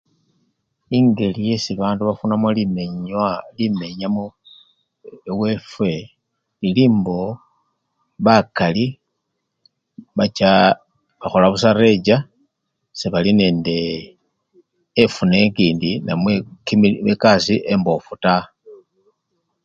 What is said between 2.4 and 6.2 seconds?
limenywa imenyamo ewefwe aa!